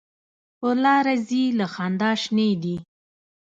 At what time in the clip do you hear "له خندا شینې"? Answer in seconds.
1.59-2.49